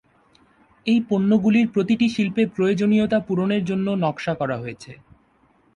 [0.85, 4.91] এই পণ্যগুলির প্রতিটি শিল্পে প্রয়োজনীয়তা পূরণের জন্য নকশা করা হয়েছে।